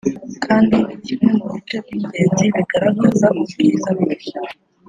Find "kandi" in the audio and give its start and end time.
0.45-0.75